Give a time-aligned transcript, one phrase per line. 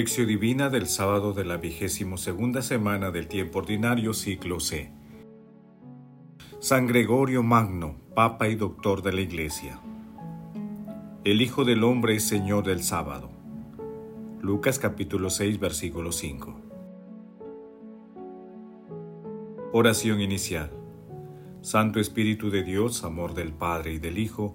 [0.00, 4.90] Lección Divina del sábado de la vigésimo segunda semana del tiempo ordinario ciclo C.
[6.58, 9.78] San Gregorio Magno, Papa y Doctor de la Iglesia.
[11.22, 13.28] El Hijo del Hombre es Señor del sábado.
[14.40, 16.58] Lucas capítulo 6 versículo 5.
[19.72, 20.70] Oración inicial.
[21.60, 24.54] Santo Espíritu de Dios, amor del Padre y del Hijo,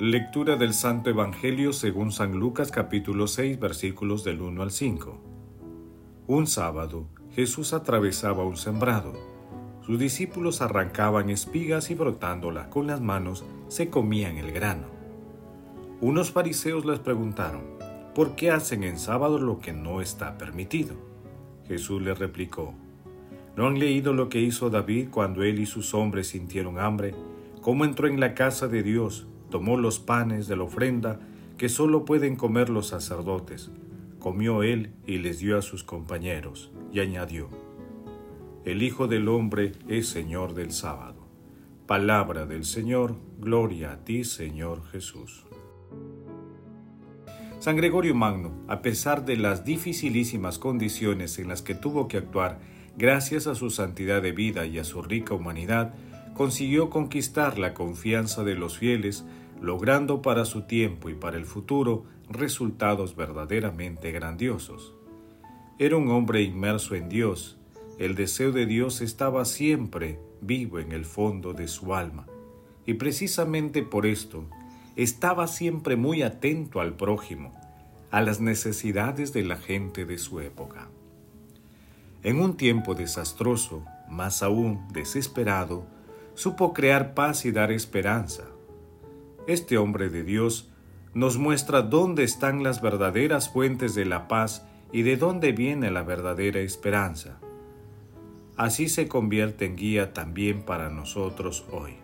[0.00, 5.20] Lectura del Santo Evangelio según San Lucas capítulo 6 versículos del 1 al 5.
[6.26, 9.12] Un sábado Jesús atravesaba un sembrado.
[9.84, 14.86] Sus discípulos arrancaban espigas y brotándolas con las manos se comían el grano.
[16.00, 17.64] Unos fariseos les preguntaron,
[18.14, 20.94] ¿por qué hacen en sábado lo que no está permitido?
[21.68, 22.72] Jesús les replicó,
[23.54, 27.14] ¿no han leído lo que hizo David cuando él y sus hombres sintieron hambre?
[27.60, 29.26] ¿Cómo entró en la casa de Dios?
[29.50, 31.20] Tomó los panes de la ofrenda
[31.58, 33.70] que sólo pueden comer los sacerdotes,
[34.18, 37.48] comió él y les dio a sus compañeros, y añadió,
[38.64, 41.26] El Hijo del Hombre es Señor del sábado.
[41.86, 45.44] Palabra del Señor, gloria a ti, Señor Jesús.
[47.58, 52.58] San Gregorio Magno, a pesar de las dificilísimas condiciones en las que tuvo que actuar,
[52.96, 55.92] gracias a su santidad de vida y a su rica humanidad,
[56.32, 59.26] consiguió conquistar la confianza de los fieles
[59.60, 64.94] logrando para su tiempo y para el futuro resultados verdaderamente grandiosos.
[65.78, 67.58] Era un hombre inmerso en Dios,
[67.98, 72.26] el deseo de Dios estaba siempre vivo en el fondo de su alma,
[72.86, 74.44] y precisamente por esto
[74.96, 77.52] estaba siempre muy atento al prójimo,
[78.10, 80.88] a las necesidades de la gente de su época.
[82.22, 85.86] En un tiempo desastroso, más aún desesperado,
[86.34, 88.44] supo crear paz y dar esperanza,
[89.50, 90.70] este hombre de Dios
[91.12, 96.02] nos muestra dónde están las verdaderas fuentes de la paz y de dónde viene la
[96.02, 97.40] verdadera esperanza.
[98.56, 101.94] Así se convierte en guía también para nosotros hoy.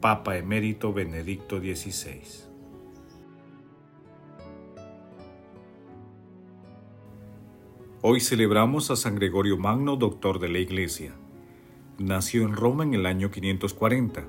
[0.00, 2.52] Papa Emérito Benedicto XVI
[8.04, 11.14] Hoy celebramos a San Gregorio Magno, doctor de la Iglesia.
[12.02, 14.24] Nació en Roma en el año 540.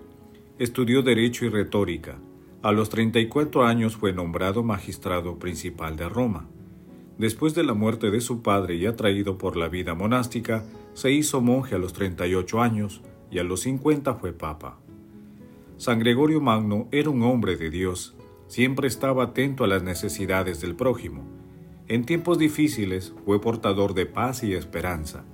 [0.60, 2.20] Estudió Derecho y Retórica.
[2.62, 6.48] A los 34 años fue nombrado magistrado principal de Roma.
[7.18, 10.64] Después de la muerte de su padre y atraído por la vida monástica,
[10.94, 13.02] se hizo monje a los 38 años
[13.32, 14.78] y a los 50 fue papa.
[15.78, 20.76] San Gregorio Magno era un hombre de Dios, siempre estaba atento a las necesidades del
[20.76, 21.26] prójimo.
[21.88, 25.26] En tiempos difíciles fue portador de paz y esperanza.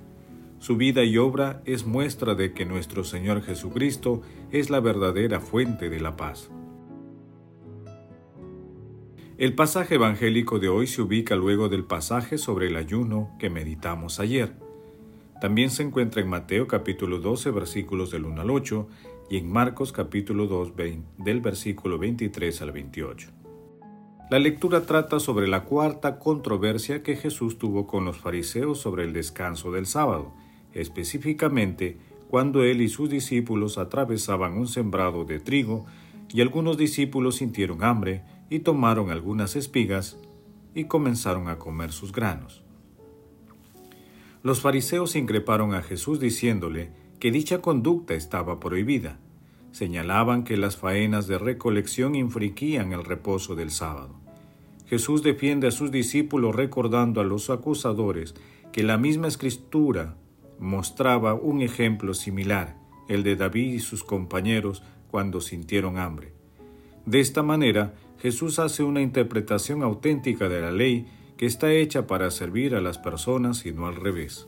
[0.60, 5.88] Su vida y obra es muestra de que nuestro Señor Jesucristo es la verdadera fuente
[5.88, 6.50] de la paz.
[9.38, 14.20] El pasaje evangélico de hoy se ubica luego del pasaje sobre el ayuno que meditamos
[14.20, 14.54] ayer.
[15.40, 18.86] También se encuentra en Mateo capítulo 12 versículos del 1 al 8
[19.30, 20.74] y en Marcos capítulo 2
[21.16, 23.30] del versículo 23 al 28.
[24.30, 29.14] La lectura trata sobre la cuarta controversia que Jesús tuvo con los fariseos sobre el
[29.14, 30.34] descanso del sábado
[30.74, 31.98] específicamente
[32.28, 35.86] cuando él y sus discípulos atravesaban un sembrado de trigo
[36.32, 40.18] y algunos discípulos sintieron hambre y tomaron algunas espigas
[40.74, 42.62] y comenzaron a comer sus granos.
[44.42, 49.18] Los fariseos increparon a Jesús diciéndole que dicha conducta estaba prohibida.
[49.72, 54.14] Señalaban que las faenas de recolección infringían el reposo del sábado.
[54.86, 58.34] Jesús defiende a sus discípulos recordando a los acusadores
[58.72, 60.16] que la misma escritura
[60.60, 62.76] mostraba un ejemplo similar,
[63.08, 66.34] el de David y sus compañeros cuando sintieron hambre.
[67.06, 71.06] De esta manera, Jesús hace una interpretación auténtica de la ley
[71.38, 74.46] que está hecha para servir a las personas y no al revés.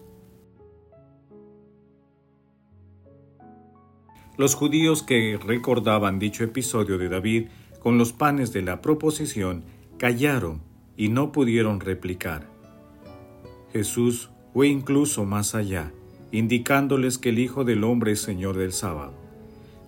[4.37, 7.49] Los judíos que recordaban dicho episodio de David
[7.81, 9.65] con los panes de la proposición
[9.99, 10.63] callaron
[10.97, 12.49] y no pudieron replicar.
[13.73, 15.93] Jesús fue incluso más allá
[16.33, 19.15] indicándoles que el Hijo del Hombre es Señor del sábado.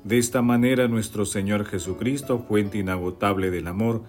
[0.05, 4.02] De esta manera nuestro Señor Jesucristo, fuente inagotable del amor,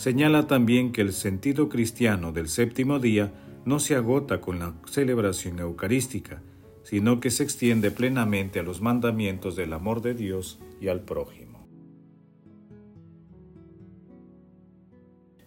[0.00, 3.34] Señala también que el sentido cristiano del séptimo día
[3.66, 6.40] no se agota con la celebración eucarística,
[6.84, 11.68] sino que se extiende plenamente a los mandamientos del amor de Dios y al prójimo.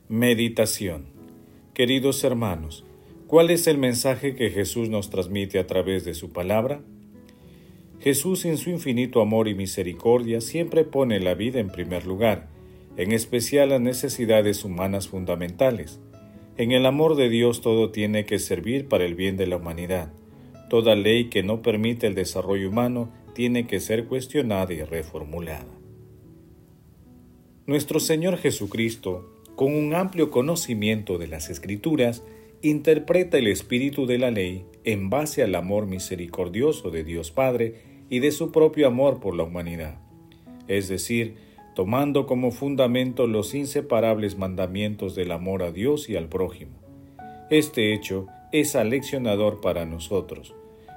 [0.08, 1.06] Meditación
[1.74, 2.86] Queridos hermanos,
[3.34, 6.84] ¿cuál es el mensaje que Jesús nos transmite a través de su palabra?
[8.00, 12.48] Jesús en su infinito amor y misericordia siempre pone la vida en primer lugar,
[12.96, 16.00] en especial las necesidades humanas fundamentales.
[16.58, 20.14] En el amor de Dios todo tiene que servir para el bien de la humanidad.
[20.70, 25.74] Toda ley que no permite el desarrollo humano tiene que ser cuestionada y reformulada.
[27.66, 32.22] Nuestro Señor Jesucristo, con un amplio conocimiento de las Escrituras,
[32.64, 37.76] interpreta el espíritu de la ley en base al amor misericordioso de Dios Padre
[38.10, 40.00] y de su propio amor por la humanidad,
[40.70, 41.36] es decir,
[41.76, 46.80] tomando como fundamento los inseparables mandamientos del amor a Dios y al prójimo.
[47.50, 50.56] Este hecho es aleccionador para nosotros.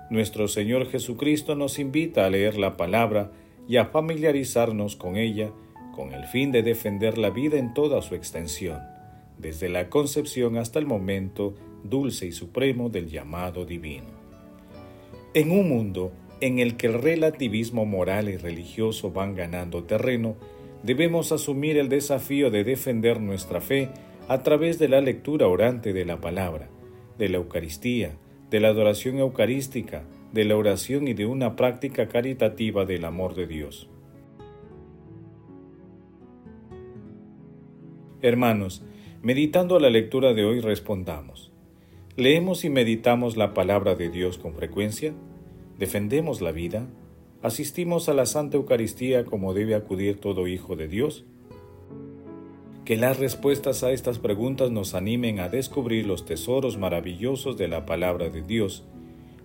[0.09, 3.33] Nuestro Señor Jesucristo nos invita a leer la palabra
[3.67, 5.51] y a familiarizarnos con ella
[5.97, 8.79] con el fin de defender la vida en toda su extensión,
[9.38, 11.55] desde la concepción hasta el momento
[11.85, 14.06] dulce y supremo del llamado divino.
[15.35, 20.37] En un mundo en el que el relativismo moral y religioso van ganando terreno,
[20.83, 23.88] debemos asumir el desafío de defender nuestra fe
[24.29, 26.69] a través de la lectura orante de la palabra,
[27.19, 28.17] de la Eucaristía,
[28.50, 33.47] de la adoración eucarística, de la oración y de una práctica caritativa del amor de
[33.47, 33.88] Dios.
[38.23, 38.83] Hermanos,
[39.26, 41.50] meditando la lectura de hoy respondamos,
[42.14, 45.14] ¿leemos y meditamos la palabra de Dios con frecuencia?
[45.81, 46.87] ¿Defendemos la vida?
[47.43, 51.25] asistimos a la Santa Eucaristía como debe acudir todo hijo de Dios?
[52.84, 57.84] Que las respuestas a estas preguntas nos animen a descubrir los tesoros maravillosos de la
[57.84, 58.84] palabra de Dios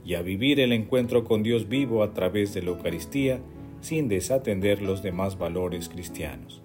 [0.06, 3.40] y a vivir el encuentro con Dios vivo a través de la Eucaristía
[3.80, 6.62] sin desatender los demás valores cristianos.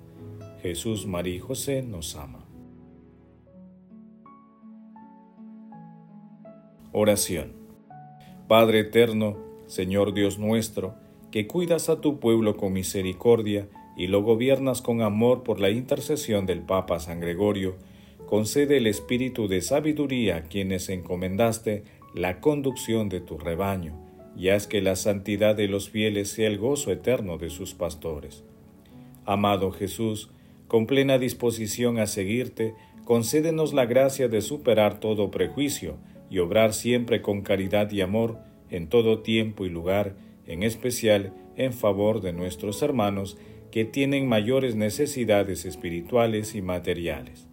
[0.60, 2.45] Jesús, María y José nos ama.
[6.92, 7.52] Oración.
[8.48, 9.36] Padre eterno,
[9.66, 10.94] Señor Dios nuestro,
[11.30, 16.46] que cuidas a tu pueblo con misericordia y lo gobiernas con amor por la intercesión
[16.46, 17.76] del Papa San Gregorio,
[18.26, 21.84] concede el espíritu de sabiduría a quienes encomendaste
[22.14, 23.94] la conducción de tu rebaño,
[24.36, 28.44] y haz que la santidad de los fieles sea el gozo eterno de sus pastores.
[29.24, 30.30] Amado Jesús,
[30.68, 32.74] con plena disposición a seguirte,
[33.04, 35.96] concédenos la gracia de superar todo prejuicio
[36.30, 38.38] y obrar siempre con caridad y amor
[38.70, 40.14] en todo tiempo y lugar,
[40.46, 43.36] en especial en favor de nuestros hermanos
[43.70, 47.46] que tienen mayores necesidades espirituales y materiales.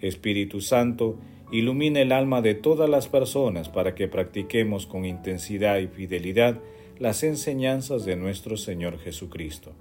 [0.00, 1.18] Espíritu Santo,
[1.52, 6.60] ilumina el alma de todas las personas para que practiquemos con intensidad y fidelidad
[6.98, 9.72] las enseñanzas de nuestro Señor Jesucristo.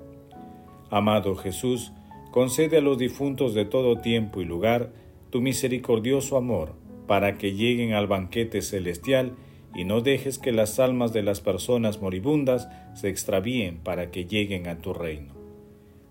[0.90, 1.92] Amado Jesús,
[2.32, 4.92] concede a los difuntos de todo tiempo y lugar
[5.30, 6.74] tu misericordioso amor,
[7.12, 9.34] para que lleguen al banquete celestial
[9.76, 14.70] y no dejes que las almas de las personas moribundas se extravíen para que lleguen
[14.70, 15.34] a tu reino.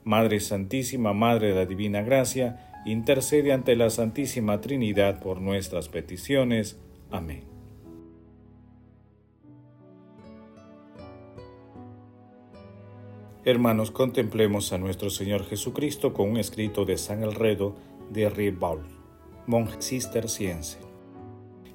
[0.05, 6.79] Madre Santísima, Madre de la Divina Gracia, intercede ante la Santísima Trinidad por nuestras peticiones.
[7.11, 7.45] Amén.
[13.47, 17.75] Hermanos, contemplemos a nuestro Señor Jesucristo con un escrito de San Elredo
[18.11, 18.85] de Ribault,
[19.47, 20.90] monje cisterciense.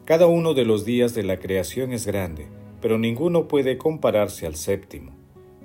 [0.05, 2.45] Cada uno de los días de la creación es grande,
[2.79, 5.13] pero ninguno puede compararse al séptimo,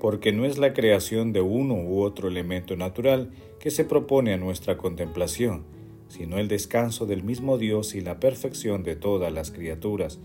[0.00, 4.38] porque no es la creación de uno u otro elemento natural que se propone a
[4.38, 5.64] nuestra contemplación,
[6.08, 10.20] sino el descanso del mismo Dios y la perfección de todas las criaturas.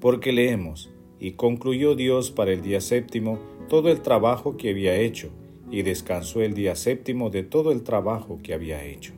[0.00, 3.38] Porque leemos, y concluyó Dios para el día séptimo
[3.70, 5.30] todo el trabajo que había hecho,
[5.70, 9.14] y descansó el día séptimo de todo el trabajo que había hecho.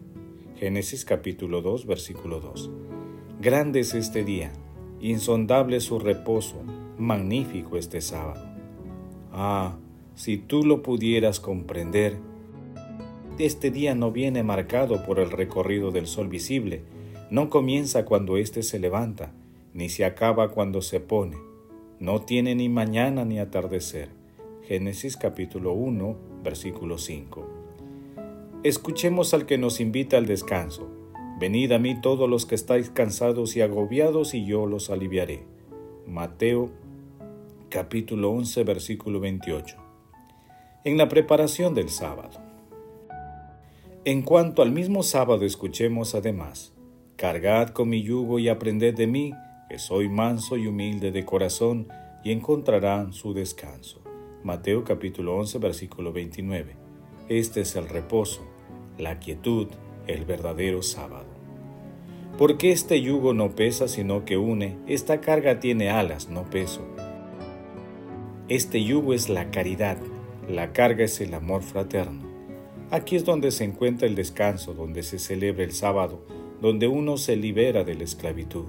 [0.55, 2.71] Génesis capítulo 2 versículo 2.
[3.41, 4.51] Grande es este día,
[5.01, 6.57] insondable su reposo,
[6.99, 8.45] magnífico este sábado.
[9.33, 9.77] Ah,
[10.17, 12.17] si tú lo pudieras comprender,
[13.39, 16.83] este día no viene marcado por el recorrido del sol visible,
[17.31, 19.31] no comienza cuando éste se levanta,
[19.73, 21.37] ni se acaba cuando se pone,
[22.01, 24.09] no tiene ni mañana ni atardecer.
[24.65, 27.47] Génesis capítulo 1, versículo 5.
[28.65, 30.98] Escuchemos al que nos invita al descanso
[31.39, 35.45] Venid a mí todos los que estáis cansados y agobiados, y yo los aliviaré.
[36.05, 36.71] Mateo
[37.69, 39.77] capítulo 11, versículo 28.
[40.83, 42.41] En la preparación del sábado.
[44.05, 46.73] En cuanto al mismo sábado escuchemos además,
[47.15, 49.33] Cargad con mi yugo y aprended de mí,
[49.69, 51.87] que soy manso y humilde de corazón,
[52.25, 54.01] y encontrarán su descanso.
[54.43, 56.75] Mateo capítulo 11 versículo 29.
[57.29, 58.45] Este es el reposo,
[58.99, 59.69] la quietud,
[60.09, 61.28] el verdadero sábado.
[62.39, 66.83] Porque este yugo no pesa sino que une, esta carga tiene alas, no peso.
[68.49, 69.99] Este yugo es la caridad,
[70.49, 72.23] la carga es el amor fraterno.
[72.93, 76.25] Aquí es donde se encuentra el descanso, donde se celebra el sábado,
[76.63, 78.67] donde uno se libera de la esclavitud.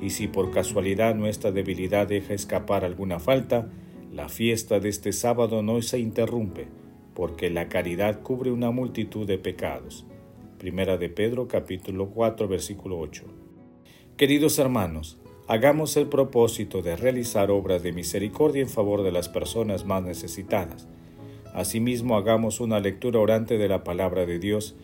[0.00, 3.72] Y si por casualidad nuestra debilidad deja escapar alguna falta,
[4.12, 6.68] la fiesta de este sábado no se interrumpe,
[7.12, 10.06] porque la caridad cubre una multitud de pecados.
[10.64, 13.24] Primera de Pedro capítulo 4 versículo 8.
[14.16, 19.84] Queridos hermanos, hagamos el propósito de realizar obras de misericordia en favor de las personas
[19.84, 20.88] más necesitadas.
[21.52, 24.74] Asimismo, hagamos una lectura orante de la palabra de Dios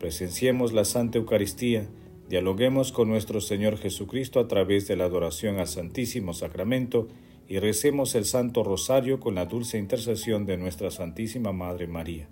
[0.00, 1.86] presenciemos la Santa Eucaristía,
[2.28, 7.06] dialoguemos con nuestro Señor Jesucristo a través de la adoración al Santísimo Sacramento
[7.46, 12.28] y recemos el Santo Rosario con la dulce intercesión de nuestra Santísima Madre María.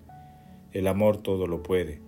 [0.72, 2.07] El amor todo lo puede.